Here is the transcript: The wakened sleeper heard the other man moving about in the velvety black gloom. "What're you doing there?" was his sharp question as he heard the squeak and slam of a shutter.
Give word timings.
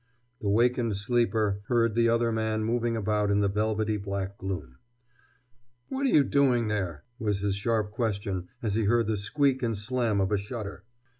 The 0.41 0.49
wakened 0.49 0.97
sleeper 0.97 1.61
heard 1.67 1.93
the 1.93 2.09
other 2.09 2.31
man 2.31 2.63
moving 2.63 2.97
about 2.97 3.29
in 3.29 3.41
the 3.41 3.47
velvety 3.47 3.97
black 3.97 4.35
gloom. 4.39 4.77
"What're 5.89 6.05
you 6.07 6.23
doing 6.23 6.69
there?" 6.69 7.03
was 7.19 7.41
his 7.41 7.53
sharp 7.55 7.91
question 7.91 8.47
as 8.63 8.73
he 8.73 8.85
heard 8.85 9.05
the 9.05 9.15
squeak 9.15 9.61
and 9.61 9.77
slam 9.77 10.19
of 10.19 10.31
a 10.31 10.39
shutter. 10.39 10.85